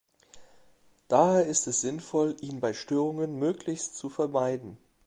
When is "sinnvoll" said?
1.81-2.35